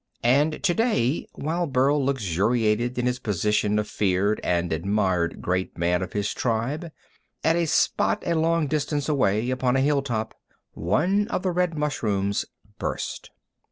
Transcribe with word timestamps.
And 0.23 0.63
to 0.63 0.73
day, 0.73 1.27
while 1.35 1.67
Burl 1.67 2.03
luxuriated 2.03 2.97
in 2.97 3.05
his 3.05 3.19
position 3.19 3.77
of 3.77 3.87
feared 3.87 4.41
and 4.43 4.73
admired 4.73 5.43
great 5.43 5.77
man 5.77 6.01
of 6.01 6.13
his 6.13 6.33
tribe, 6.33 6.91
at 7.43 7.55
a 7.55 7.67
spot 7.67 8.23
a 8.25 8.33
long 8.33 8.65
distance 8.65 9.07
away, 9.07 9.51
upon 9.51 9.75
a 9.75 9.79
hill 9.81 10.01
top, 10.01 10.33
one 10.71 11.27
of 11.27 11.43
the 11.43 11.51
red 11.51 11.77
mushrooms 11.77 12.45
burst. 12.79 13.29